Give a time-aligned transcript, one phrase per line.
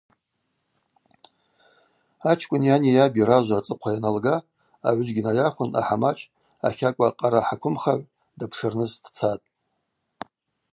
[2.29, 4.35] Ачкӏвын йани йаби ражва ацӏыхъва йаналга
[4.87, 6.19] агӏвыджьгьи найахвын ахӏамач
[6.67, 8.09] ахакӏва къара-хӏаквымхагӏв
[8.39, 9.45] дапшырныс дцатӏ.